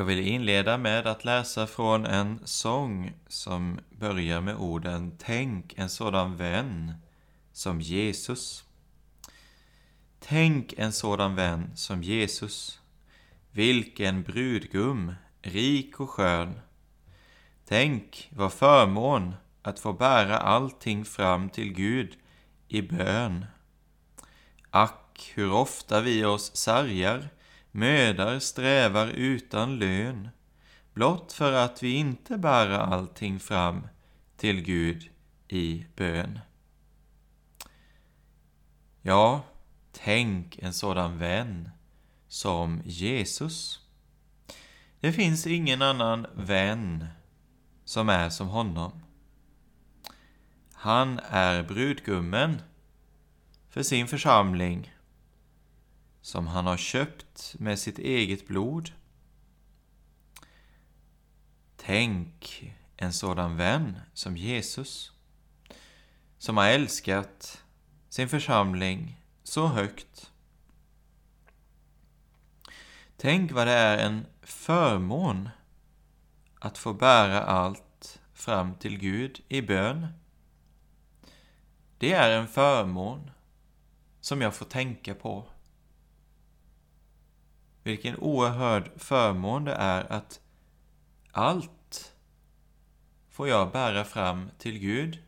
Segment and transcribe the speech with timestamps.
[0.00, 5.88] Jag vill inleda med att läsa från en sång som börjar med orden Tänk en
[5.88, 6.94] sådan vän
[7.52, 8.64] som Jesus.
[10.20, 12.80] Tänk en sådan vän som Jesus.
[13.50, 16.60] Vilken brudgum, rik och skön.
[17.64, 22.16] Tänk vad förmån att få bära allting fram till Gud
[22.68, 23.46] i bön.
[24.70, 27.28] Ack, hur ofta vi oss sargar
[27.70, 30.28] mödar strävar utan lön,
[30.94, 33.86] blott för att vi inte bära allting fram
[34.36, 35.10] till Gud
[35.48, 36.38] i bön.
[39.02, 39.42] Ja,
[39.92, 41.70] tänk en sådan vän
[42.28, 43.80] som Jesus.
[45.00, 47.06] Det finns ingen annan vän
[47.84, 49.02] som är som honom.
[50.72, 52.62] Han är brudgummen
[53.68, 54.94] för sin församling
[56.20, 58.92] som han har köpt med sitt eget blod.
[61.76, 62.64] Tänk
[62.96, 65.12] en sådan vän som Jesus,
[66.38, 67.64] som har älskat
[68.08, 70.32] sin församling så högt.
[73.16, 75.48] Tänk vad det är en förmån
[76.60, 80.06] att få bära allt fram till Gud i bön.
[81.98, 83.30] Det är en förmån
[84.20, 85.46] som jag får tänka på
[87.82, 90.40] vilken oerhörd förmån det är att
[91.32, 92.14] allt
[93.28, 95.18] får jag bära fram till Gud.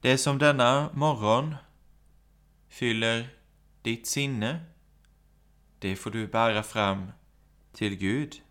[0.00, 1.54] Det som denna morgon
[2.68, 3.28] fyller
[3.82, 4.60] ditt sinne,
[5.78, 7.12] det får du bära fram
[7.72, 8.42] till Gud.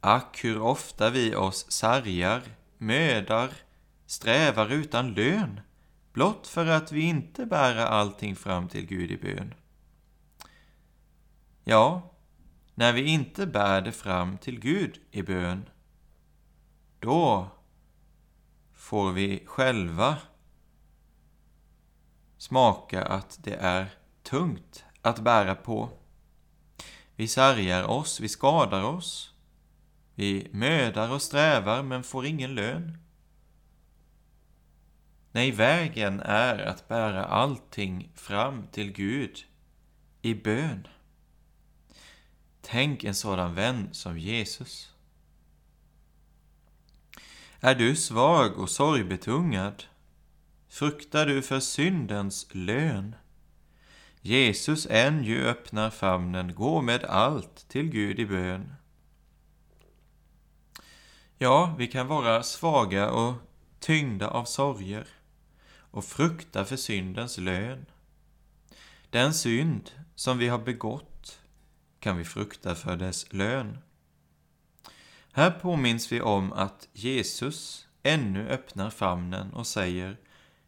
[0.00, 2.42] Ack, hur ofta vi oss sargar,
[2.78, 3.50] mödar,
[4.06, 5.60] strävar utan lön,
[6.12, 9.54] blott för att vi inte bära allting fram till Gud i bön.
[11.70, 12.14] Ja,
[12.74, 15.68] när vi inte bär det fram till Gud i bön,
[16.98, 17.50] då
[18.72, 20.18] får vi själva
[22.36, 23.86] smaka att det är
[24.22, 25.90] tungt att bära på.
[27.16, 29.34] Vi sargar oss, vi skadar oss,
[30.14, 32.98] vi mödar och strävar men får ingen lön.
[35.32, 39.38] Nej, vägen är att bära allting fram till Gud
[40.22, 40.88] i bön.
[42.70, 44.92] Tänk en sådan vän som Jesus.
[47.60, 49.84] Är du svag och sorgbetungad?
[50.68, 53.14] Fruktar du för syndens lön?
[54.20, 58.74] Jesus än ju öppnar famnen, gå med allt till Gud i bön.
[61.38, 63.34] Ja, vi kan vara svaga och
[63.80, 65.06] tyngda av sorger
[65.90, 67.86] och frukta för syndens lön.
[69.10, 71.17] Den synd som vi har begått
[72.00, 73.78] kan vi frukta för dess lön.
[75.32, 80.16] Här påminns vi om att Jesus ännu öppnar famnen och säger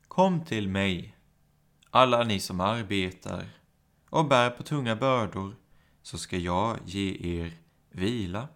[0.08, 1.16] Kom till mig,
[1.90, 3.46] alla ni som arbetar
[4.10, 5.56] och bär på tunga bördor,
[6.02, 7.52] så ska jag ge er
[7.90, 8.48] vila.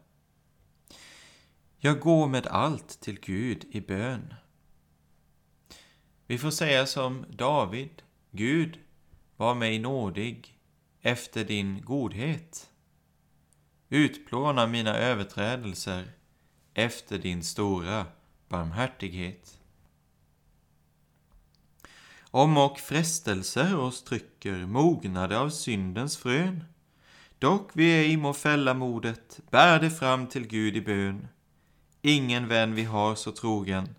[1.76, 4.34] Jag går med allt till Gud i bön.
[6.26, 8.78] Vi får säga som David, Gud,
[9.36, 10.53] var mig nådig
[11.06, 12.70] efter din godhet.
[13.88, 16.12] Utplåna mina överträdelser
[16.74, 18.06] efter din stora
[18.48, 19.58] barmhärtighet.
[22.20, 26.64] Om och frestelser oss trycker, mognade av syndens frön.
[27.38, 31.28] Dock vi ej må fälla modet, bär det fram till Gud i bön.
[32.02, 33.94] Ingen vän vi har så trogen,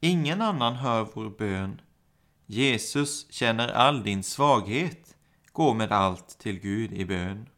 [0.00, 1.80] ingen annan hör vår bön.
[2.46, 5.14] Jesus känner all din svaghet,
[5.58, 7.48] gå med allt till Gud i bön.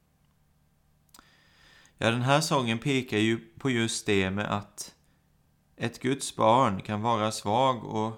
[1.98, 4.94] Ja, den här sången pekar ju på just det med att
[5.76, 8.12] ett Guds barn kan vara svag och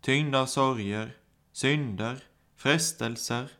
[0.00, 1.16] tyngd av sorger,
[1.52, 2.24] synder,
[2.56, 3.50] frestelser,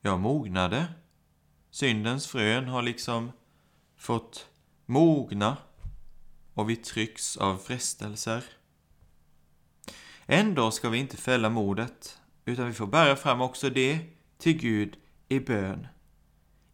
[0.00, 0.86] ja, mognade.
[1.70, 3.32] Syndens frön har liksom
[3.96, 4.48] fått
[4.86, 5.56] mogna
[6.54, 8.44] och vi trycks av frestelser.
[10.26, 14.00] Ändå ska vi inte fälla modet, utan vi får bära fram också det
[14.38, 14.96] till Gud
[15.28, 15.86] i bön.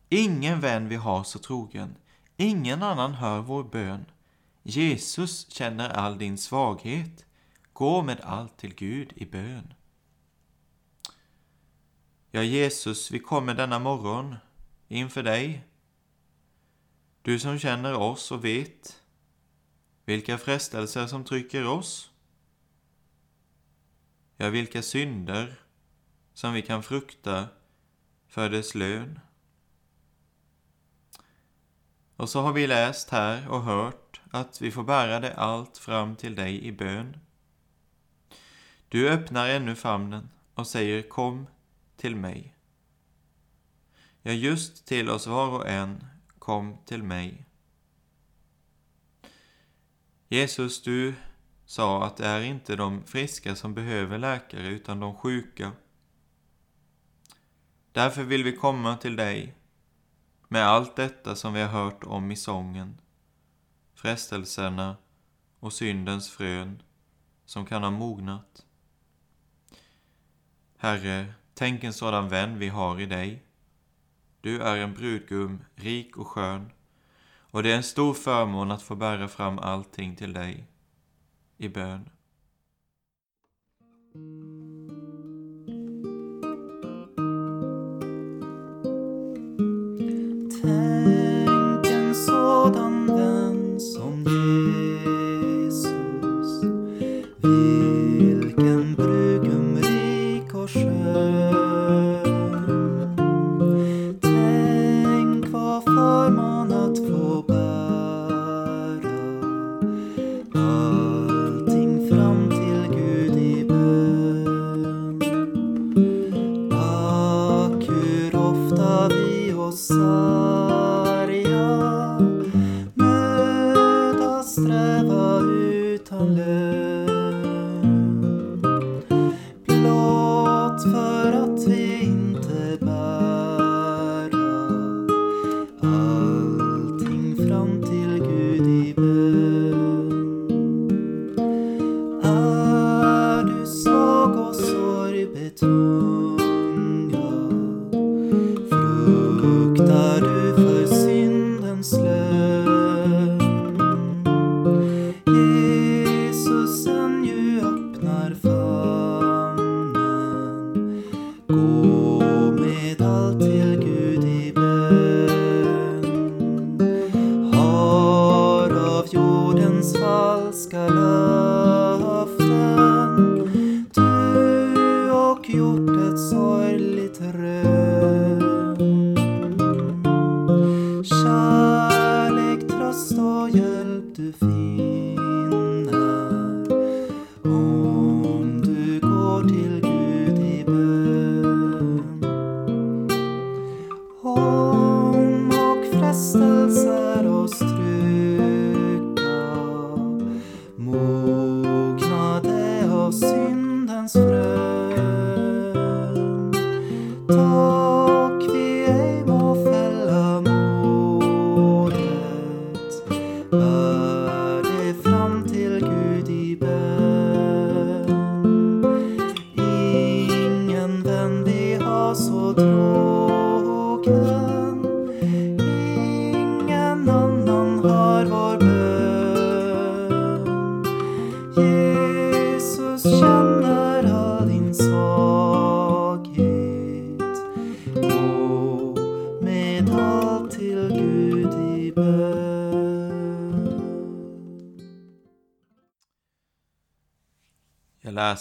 [0.09, 1.97] Ingen vän vi har så trogen,
[2.37, 4.05] ingen annan hör vår bön.
[4.63, 7.27] Jesus känner all din svaghet,
[7.73, 9.75] gå med allt till Gud i bön.
[12.31, 14.37] Ja, Jesus, vi kommer denna morgon
[14.89, 15.65] inför dig.
[17.23, 19.03] Du som känner oss och vet
[20.05, 22.11] vilka frestelser som trycker oss.
[24.37, 25.62] Ja, vilka synder
[26.35, 27.49] som vi kan frukta
[28.29, 29.21] för dess lön.
[32.17, 36.17] Och så har vi läst här och hört att vi får bära det allt fram
[36.17, 37.17] till dig i bön.
[38.89, 41.47] Du öppnar ännu famnen och säger kom
[41.97, 42.57] till mig.
[44.23, 46.05] Ja, just till oss var och en,
[46.39, 47.47] kom till mig.
[50.29, 51.15] Jesus, du
[51.65, 55.73] sa att det är inte de friska som behöver läkare, utan de sjuka.
[57.93, 59.55] Därför vill vi komma till dig
[60.49, 63.01] med allt detta som vi har hört om i sången,
[63.95, 64.97] frestelserna
[65.61, 66.83] och syndens frön
[67.45, 68.67] som kan ha mognat.
[70.77, 73.43] Herre, tänk en sådan vän vi har i dig.
[74.41, 76.71] Du är en brudgum, rik och skön,
[77.51, 80.67] och det är en stor förmån att få bära fram allting till dig
[81.57, 82.11] i bön.
[90.63, 91.02] Tänk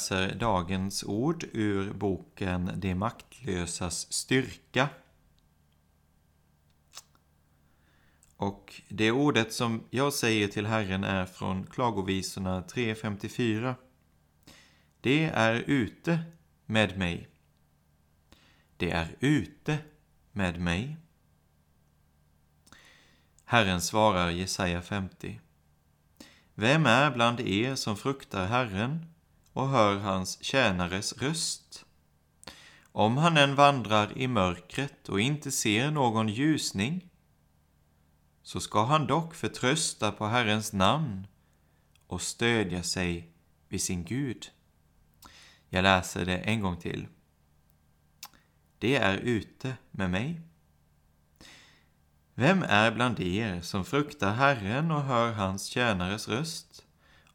[0.02, 4.90] läser dagens ord ur boken De maktlösas styrka.
[8.38, 13.76] Och det ordet som jag säger till Herren är från Klagovisorna 3.54.
[15.02, 16.20] Det är ute
[16.66, 17.28] med mig.
[18.78, 19.78] Det är ute
[20.32, 20.98] med mig.
[23.46, 25.40] Herren svarar Jesaja 50.
[26.54, 29.11] Vem är bland er som fruktar Herren
[29.54, 31.86] och hör hans tjänares röst?
[32.92, 37.10] Om han än vandrar i mörkret och inte ser någon ljusning,
[38.44, 41.28] så ska han dock förtrösta på Herrens namn
[42.08, 43.34] och stödja sig
[43.68, 44.52] vid sin Gud.
[45.70, 47.08] Jag läser det en gång till.
[48.80, 50.42] Det är ute med mig.
[52.34, 56.86] Vem är bland er som fruktar Herren och hör hans tjänares röst?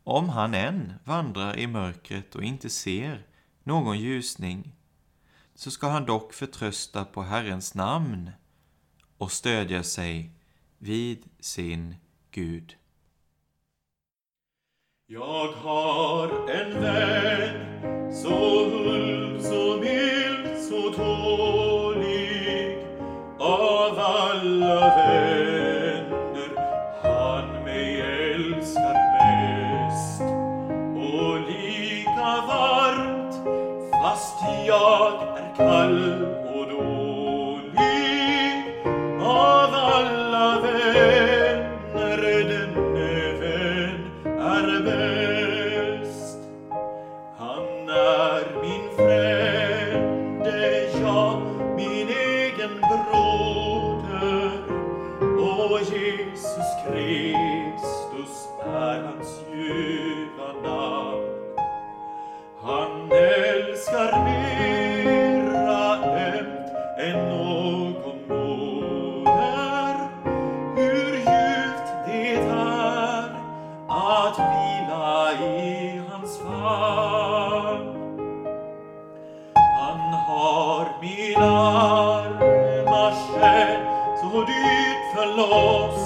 [0.09, 3.27] Om han än vandrar i mörkret och inte ser
[3.63, 4.73] någon ljusning,
[5.55, 8.31] så ska han dock förtrösta på Herrens namn
[9.19, 10.31] och stödja sig
[10.79, 11.95] vid sin
[12.31, 12.77] Gud.
[15.07, 20.06] Jag har en vän så huld, så mild,
[76.26, 77.97] hans famn
[79.54, 83.80] han har min arma själ
[84.21, 86.06] så dyrt förlossat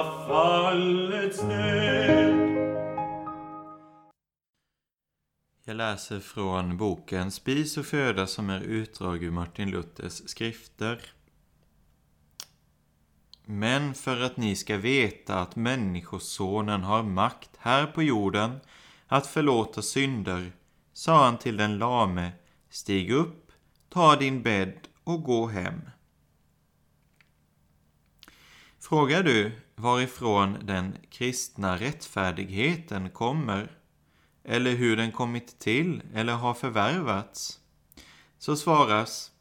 [0.00, 2.36] syndafallets nöd.
[5.64, 11.02] Jag läser från boken Spis och föda som är utdrag ur Martin Luthers skrifter.
[13.44, 18.60] Men för att ni ska veta att Människosonen har makt här på jorden
[19.06, 20.52] att förlåta synder,
[20.92, 22.32] sa han till den lame,
[22.70, 23.52] stig upp,
[23.88, 25.80] ta din bädd och gå hem.
[28.90, 33.70] Frågar du varifrån den kristna rättfärdigheten kommer,
[34.44, 37.60] eller hur den kommit till eller har förvärvats,
[38.38, 39.32] så svaras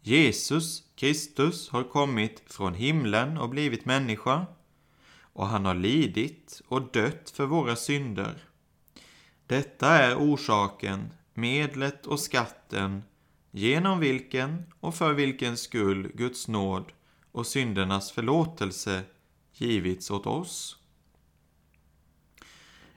[0.00, 4.46] Jesus Kristus har kommit från himlen och blivit människa,
[5.20, 8.44] och han har lidit och dött för våra synder.
[9.46, 13.02] Detta är orsaken, medlet och skatten,
[13.50, 16.92] genom vilken och för vilken skull Guds nåd
[17.34, 19.02] och syndernas förlåtelse
[19.52, 20.76] givits åt oss.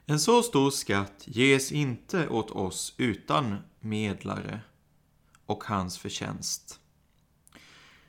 [0.06, 4.60] En så stor skatt ges inte åt oss utan medlare
[5.46, 6.80] och hans förtjänst.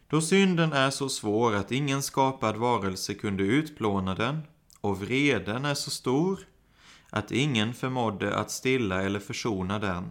[0.08, 4.42] Då synden är så svår att ingen skapad varelse kunde utplåna den
[4.82, 6.40] och vreden är så stor
[7.10, 10.10] att ingen förmådde att stilla eller försona den.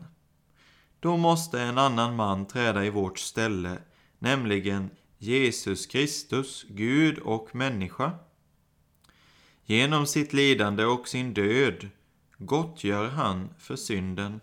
[1.00, 3.78] Då måste en annan man träda i vårt ställe,
[4.18, 8.18] nämligen Jesus Kristus, Gud och människa.
[9.64, 11.88] Genom sitt lidande och sin död
[12.38, 14.40] gottgör han för synden.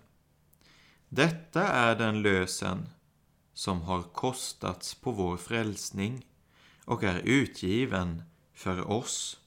[1.09, 2.89] Detta är den lösen
[3.53, 6.25] som har kostats på vår frälsning
[6.85, 9.39] och är utgiven för oss.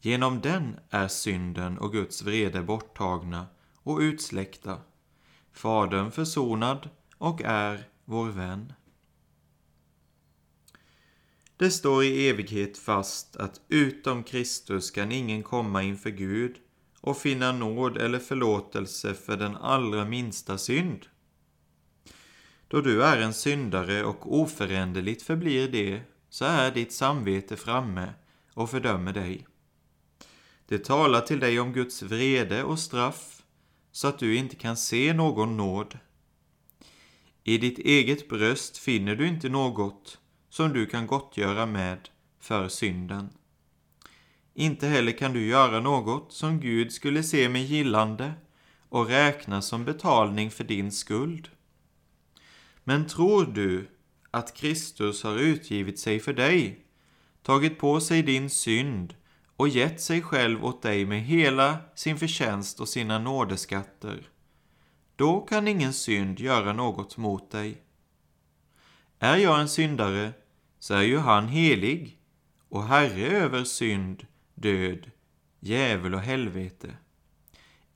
[0.00, 4.80] Genom den är synden och Guds vrede borttagna och utsläckta,
[5.52, 8.72] Fadern försonad och är vår vän.
[11.56, 16.56] Det står i evighet fast att utom Kristus kan ingen komma inför Gud
[17.00, 21.06] och finna nåd eller förlåtelse för den allra minsta synd.
[22.68, 28.12] Då du är en syndare och oföränderligt förblir det, så är ditt samvete framme
[28.54, 29.46] och fördömer dig.
[30.68, 33.42] Det talar till dig om Guds vrede och straff
[33.92, 35.98] så att du inte kan se någon nåd.
[37.44, 40.18] I ditt eget bröst finner du inte något
[40.56, 42.08] som du kan gottgöra med
[42.40, 43.28] för synden.
[44.54, 48.32] Inte heller kan du göra något som Gud skulle se med gillande
[48.88, 51.48] och räkna som betalning för din skuld.
[52.84, 53.88] Men tror du
[54.30, 56.84] att Kristus har utgivit sig för dig,
[57.42, 59.14] tagit på sig din synd
[59.56, 64.28] och gett sig själv åt dig med hela sin förtjänst och sina nådeskatter,
[65.16, 67.82] då kan ingen synd göra något mot dig.
[69.18, 70.32] Är jag en syndare,
[70.78, 72.18] så är ju han helig
[72.68, 75.10] och herre över synd, död,
[75.60, 76.96] djävul och helvete.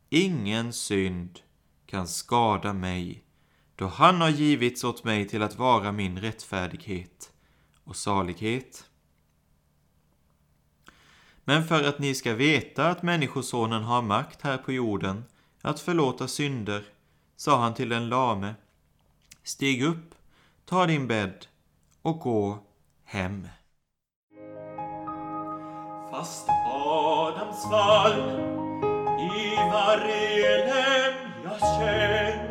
[0.08, 1.40] Ingen synd
[1.86, 3.24] kan skada mig,
[3.76, 7.32] då han har givits åt mig till att vara min rättfärdighet
[7.84, 8.86] och salighet.
[11.44, 15.24] Men för att ni ska veta att Människosonen har makt här på jorden
[15.62, 16.84] att förlåta synder,
[17.36, 18.54] sa han till den lame,
[19.42, 20.14] stig upp,
[20.64, 21.46] ta din bädd
[22.02, 22.64] och gå
[23.10, 23.48] hem.
[26.10, 28.20] Fast Adams fall
[29.18, 31.14] i varje lem
[31.44, 32.49] jag känner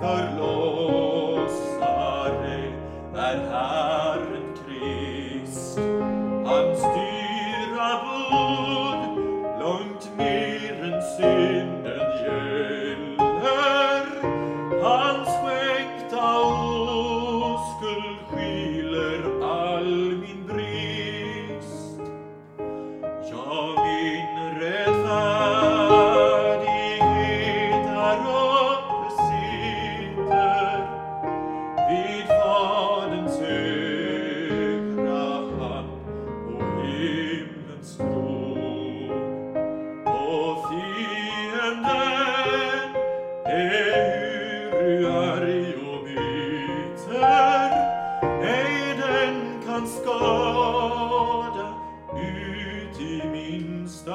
[0.00, 0.49] min förlossare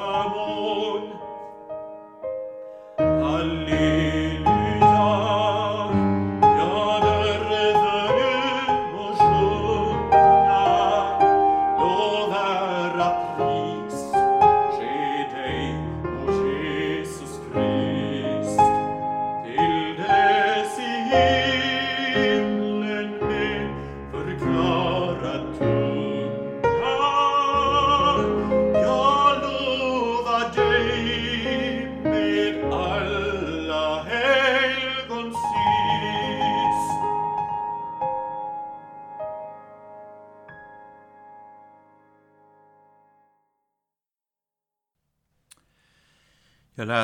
[0.06, 1.00] minsta mån.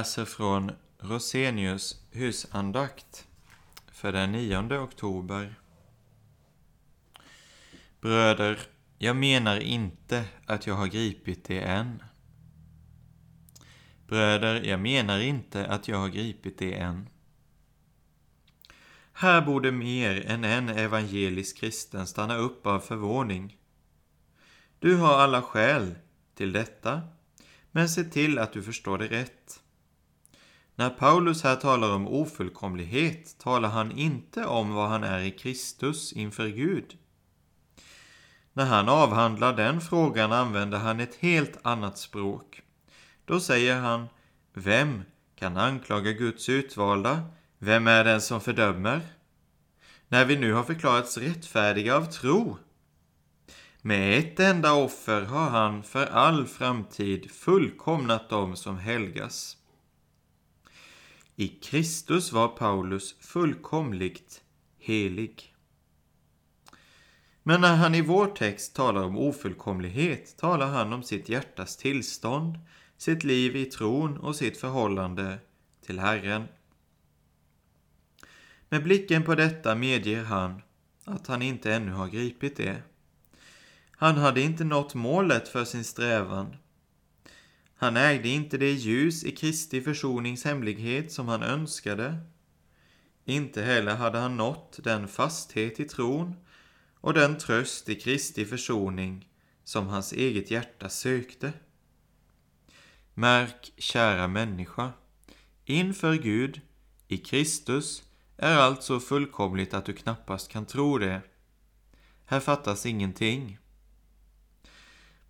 [0.02, 3.26] Läser från Rosenius husandakt
[3.92, 5.54] för den 9 oktober.
[8.00, 8.58] Bröder,
[8.98, 12.02] jag menar inte att jag har gripit det än.
[14.06, 17.08] Bröder, jag menar inte att jag har gripit det än.
[19.12, 23.56] Här borde mer än en evangelisk kristen stanna upp av förvåning.
[24.78, 25.94] Du har alla skäl
[26.34, 27.00] till detta,
[27.70, 29.62] men se till att du förstår det rätt.
[30.74, 36.12] När Paulus här talar om ofullkomlighet talar han inte om vad han är i Kristus
[36.12, 36.96] inför Gud.
[38.52, 42.62] När han avhandlar den frågan använder han ett helt annat språk.
[43.24, 44.08] Då säger han,
[44.54, 45.02] vem
[45.37, 47.22] kan anklaga Guds utvalda?
[47.58, 49.00] Vem är den som fördömer?
[50.08, 52.58] När vi nu har förklarats rättfärdiga av tro.
[53.82, 59.56] Med ett enda offer har han för all framtid fullkomnat dem som helgas.
[61.42, 64.42] I Kristus var Paulus fullkomligt
[64.78, 65.55] helig.
[67.42, 72.59] Men när han i vår text talar om ofullkomlighet talar han om sitt hjärtas tillstånd,
[72.96, 75.38] sitt liv i tron och sitt förhållande
[75.87, 76.48] till Herren.
[78.68, 80.62] Med blicken på detta medger han,
[81.05, 82.83] att han inte ännu har gripit det.
[83.90, 86.57] Han hade inte nått målet för sin strävan.
[87.82, 92.18] Han ägde inte det ljus i Kristi försonings hemlighet som han önskade.
[93.24, 96.36] Inte heller hade han nått den fasthet i tron
[96.94, 99.28] och den tröst i Kristi försoning
[99.64, 101.52] som hans eget hjärta sökte.
[103.14, 104.92] Märk, kära människa,
[105.64, 106.60] inför Gud,
[107.08, 108.02] i Kristus,
[108.36, 111.20] är allt så fullkomligt att du knappast kan tro det.
[112.24, 113.58] Här fattas ingenting.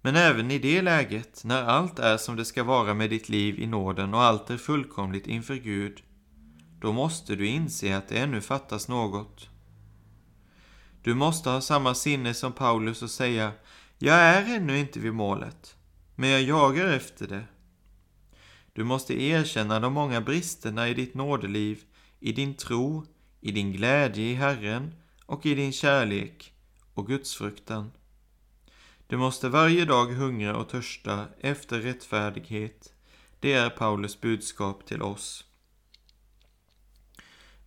[0.04, 3.58] Men även i det läget, när allt är som det ska vara med ditt liv
[3.58, 6.02] i nåden och allt är fullkomligt inför Gud,
[6.80, 9.48] då måste du inse att det ännu fattas något.
[11.02, 13.52] Du måste ha samma sinne som Paulus och säga,
[13.98, 15.76] jag är ännu inte vid målet,
[16.14, 17.44] men jag jagar efter det.
[18.72, 21.82] Du måste erkänna de många bristerna i ditt nådeliv,
[22.20, 23.06] i din tro,
[23.40, 24.94] i din glädje i Herren
[25.26, 26.52] och i din kärlek
[26.94, 27.90] och gudsfruktan.
[29.12, 32.94] Du måste varje dag hungra och törsta efter rättfärdighet.
[33.40, 35.44] Det är Paulus budskap till oss.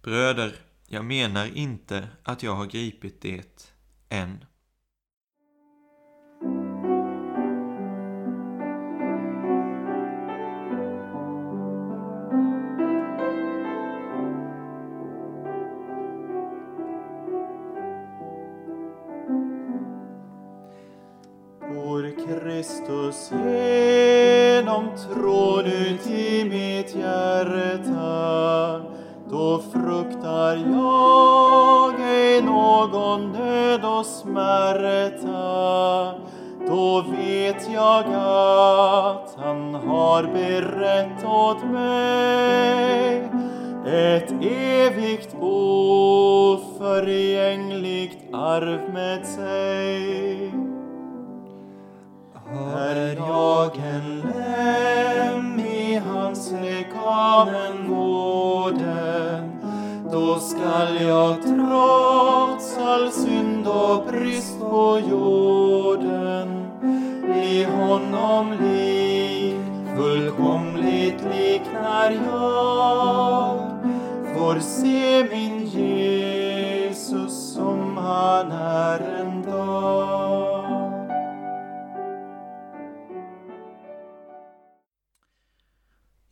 [0.02, 0.56] Bröder,
[0.88, 3.74] jag menar inte att jag har gripit det
[4.10, 4.46] än.
[25.16, 28.82] Genom ut i mitt hjärta
[29.30, 35.36] då fruktar jag ej någon nöd och smärta
[36.68, 43.32] då vet jag att han har berett åt mig
[43.86, 50.65] ett evigt oförgängligt arv med sig.
[52.74, 59.52] Är jag en lem i hans lekamen vården
[60.12, 66.66] då skall jag trots all synd och brist på jorden
[67.24, 69.56] bli honom lik,
[69.98, 73.60] fullkomligt lik när jag
[74.36, 80.25] får se min Jesus som han är en dag.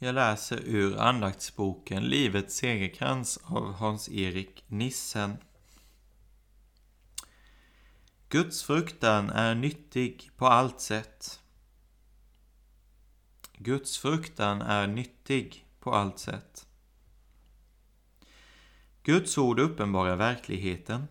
[0.04, 5.38] Jag läser ur andaktsboken Livets segerkrans av Hans-Erik Nissen.
[8.30, 11.40] Guds fruktan är nyttig på allt sätt.
[13.58, 16.68] Guds fruktan är nyttig på allt sätt.
[19.04, 21.08] Guds ord uppenbarar verkligheten.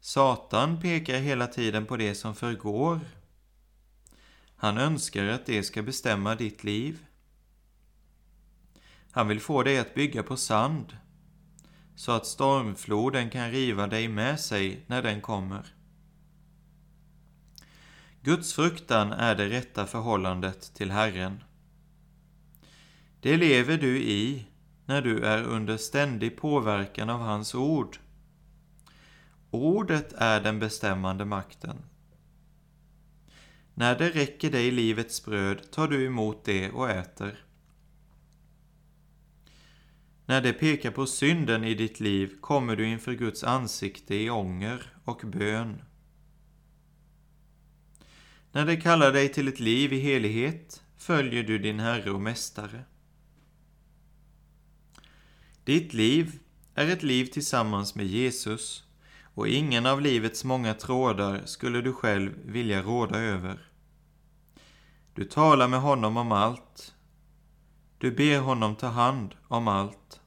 [0.00, 3.00] Satan pekar hela tiden på det som förgår.
[4.56, 7.06] Han önskar att det ska bestämma ditt liv.
[9.14, 10.96] Han vill få dig att bygga på sand,
[11.94, 15.74] så att stormfloden kan riva dig med sig när den kommer.
[18.22, 21.44] Guds fruktan är det rätta förhållandet till Herren.
[23.20, 24.46] Det lever du i
[24.86, 27.98] när du är under ständig påverkan av hans ord.
[29.50, 31.76] Ordet är den bestämmande makten.
[33.74, 37.44] När det räcker dig livets bröd tar du emot det och äter.
[40.26, 44.92] När det pekar på synden i ditt liv kommer du inför Guds ansikte i ånger
[45.04, 45.82] och bön.
[48.52, 52.84] När det kallar dig till ett liv i helighet följer du din Herre och Mästare.
[55.64, 56.38] Ditt liv
[56.74, 58.84] är ett liv tillsammans med Jesus
[59.34, 63.68] och ingen av livets många trådar skulle du själv vilja råda över.
[65.14, 66.93] Du talar med honom om allt.
[68.04, 70.20] Du ber honom ta hand om allt.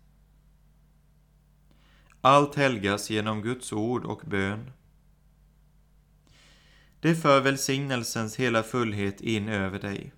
[2.21, 4.71] Allt helgas genom Guds ord och bön.
[6.99, 10.13] Det för välsignelsens hela fullhet in över dig.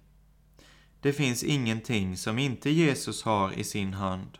[1.01, 4.37] Det finns ingenting som inte Jesus har i sin hand.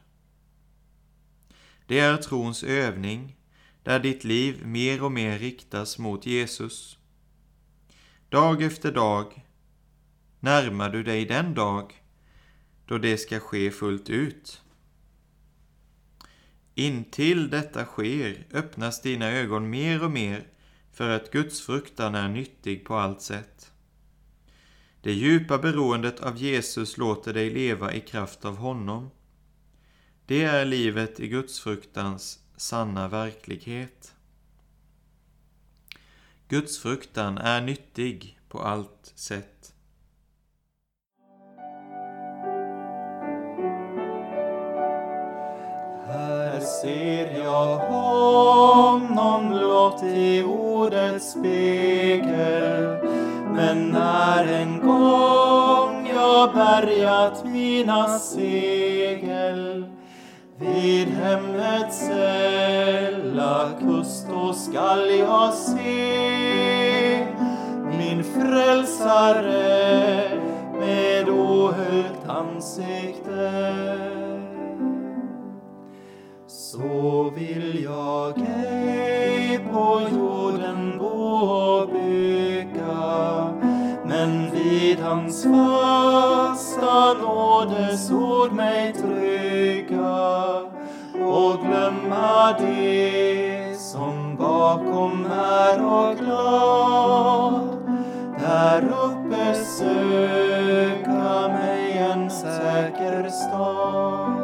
[1.87, 3.35] Det är trons övning,
[3.83, 6.97] där ditt liv mer och mer riktas mot Jesus.
[8.29, 9.45] Dag efter dag
[10.39, 11.99] närmar du dig den dag
[12.89, 14.61] då det ska ske fullt ut.
[16.75, 20.47] Intill detta sker öppnas dina ögon mer och mer
[20.91, 23.71] för att Guds fruktan är nyttig på allt sätt.
[25.01, 29.09] Det djupa beroendet av Jesus låter dig leva i kraft av honom.
[30.25, 34.15] Det är livet i Guds fruktans sanna verklighet.
[36.47, 39.58] Guds fruktan är nyttig på allt sätt.
[46.61, 52.97] Ser jag honom blott i ordets spegel
[53.53, 59.85] Men när en gång jag bärgat mina segel
[60.57, 67.27] vid hemmets sälla kust då skall jag se
[67.97, 69.49] min frälsare
[70.79, 74.08] med ohöljt ansikte
[76.79, 83.53] så vill jag ej på jorden bo och bygga.
[84.05, 90.39] Men vid hans fasta nådesord mig trygga
[91.13, 97.77] och glömma det som bakom är och glad.
[98.39, 104.38] Där uppe söka mig en säker stad.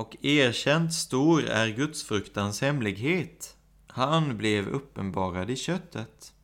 [0.00, 3.56] Och erkänt stor är gudsfruktans hemlighet.
[3.86, 6.34] Han blev uppenbarad i köttet.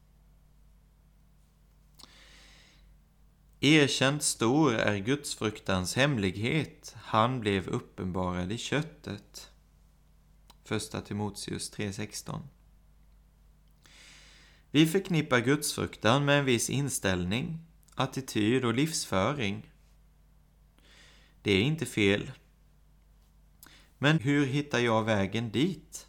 [3.61, 6.95] Erkänt stor är gudsfruktans hemlighet.
[6.97, 9.51] Han blev uppenbarad i köttet.
[10.65, 12.41] Första Timoteus 3.16
[14.71, 17.59] Vi förknippar gudsfruktan med en viss inställning,
[17.95, 19.73] attityd och livsföring.
[21.43, 22.31] Det är inte fel.
[23.99, 26.07] Men hur hittar jag vägen dit?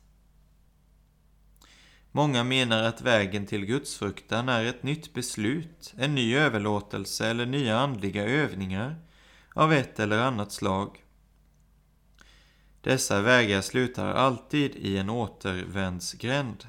[2.11, 7.77] Många menar att vägen till gudsfruktan är ett nytt beslut, en ny överlåtelse eller nya
[7.77, 8.95] andliga övningar
[9.53, 11.03] av ett eller annat slag.
[12.81, 16.67] Dessa vägar slutar alltid i en återvändsgränd.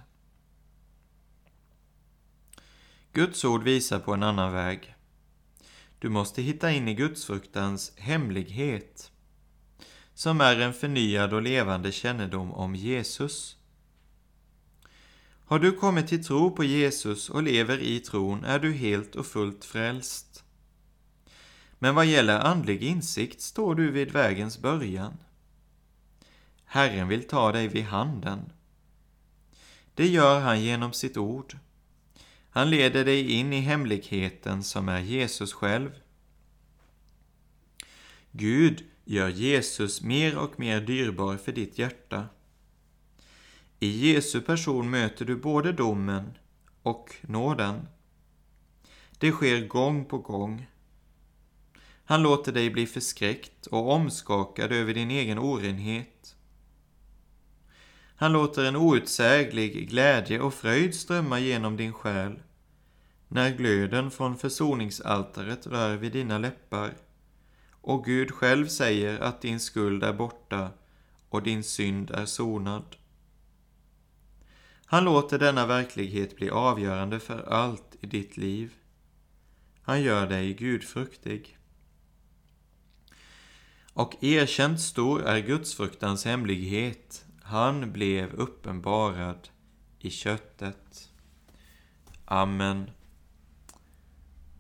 [3.13, 4.95] Guds ord visar på en annan väg.
[5.99, 9.13] Du måste hitta in i gudsfruktans hemlighet
[10.19, 13.57] som är en förnyad och levande kännedom om Jesus.
[15.45, 19.27] Har du kommit till tro på Jesus och lever i tron är du helt och
[19.27, 20.45] fullt frälst.
[21.79, 25.17] Men vad gäller andlig insikt står du vid vägens början.
[26.65, 28.53] Herren vill ta dig vid handen.
[29.95, 31.59] Det gör han genom sitt ord.
[32.51, 35.91] Han leder dig in i hemligheten som är Jesus själv.
[38.33, 42.29] Gud gör Jesus mer och mer dyrbar för ditt hjärta.
[43.81, 46.33] I Jesu person möter du både domen
[46.83, 47.87] och nåden.
[49.19, 50.67] Det sker gång på gång.
[52.05, 56.37] Han låter dig bli förskräckt och omskakad över din egen orenhet.
[58.17, 62.43] Han låter en outsäglig glädje och fröjd strömma genom din själ
[63.29, 66.95] när glöden från försoningsaltaret rör vid dina läppar
[67.89, 70.71] och Gud själv säger att din skuld är borta
[71.29, 72.97] och din synd är sonad.
[74.85, 78.73] Han låter denna verklighet bli avgörande för allt i ditt liv.
[79.83, 81.59] Han gör dig gudfruktig.
[83.93, 87.25] Och erkänt stor är gudsfruktans hemlighet.
[87.43, 89.49] Han blev uppenbarad
[89.99, 91.11] i köttet.
[92.25, 92.91] Amen.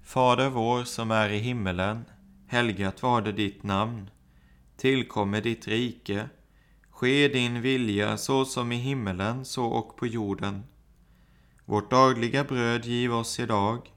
[0.02, 2.04] Fader vår som är i himmelen.
[2.50, 4.10] Helgat var det ditt namn.
[4.76, 6.28] Tillkommer ditt rike.
[6.90, 10.62] Ske din vilja så som i himmelen, så och på jorden.
[11.64, 13.92] Vårt dagliga bröd giv oss idag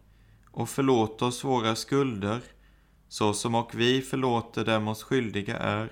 [0.52, 2.42] och förlåt oss våra skulder
[3.08, 5.92] så som och vi förlåter dem oss skyldiga är.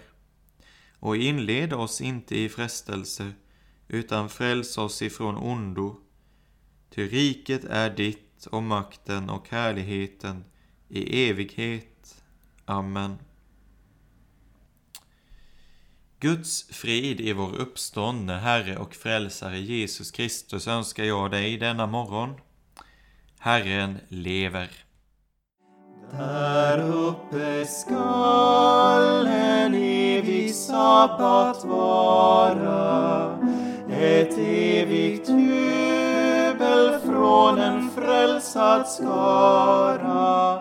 [1.00, 3.32] Och inled oss inte i frestelse
[3.88, 5.96] utan fräls oss ifrån ondo.
[6.90, 10.44] Ty riket är ditt och makten och härligheten
[10.90, 11.99] i evighet.
[12.70, 13.18] Amen.
[16.20, 22.36] Guds frid i vår uppståndne Herre och Frälsare Jesus Kristus önskar jag dig denna morgon.
[23.40, 24.70] Herren lever.
[26.12, 33.40] Där uppe skall en evig sabbat vara
[33.92, 40.59] ett evigt jubel från en frälsad skara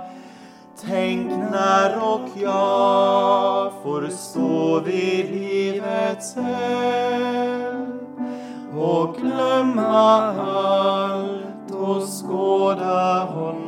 [0.88, 8.00] Tänk när och jag får stå vid livets eld
[8.78, 9.92] och glömma
[10.42, 13.67] allt och skåda honom.